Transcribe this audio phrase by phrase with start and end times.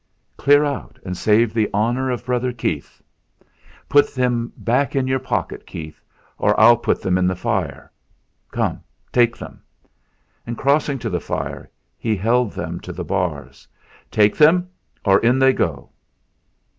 [0.35, 3.03] "Clear out, and save the honour of brother Keith.
[3.87, 6.01] Put them back in your pocket, Keith,
[6.39, 7.91] or I'll put them in the fire.
[8.49, 9.61] Come, take them!"
[10.47, 11.69] And, crossing to the fire,
[11.99, 13.67] he held them to the bars.
[14.09, 14.67] "Take them,
[15.05, 15.91] or in they go!"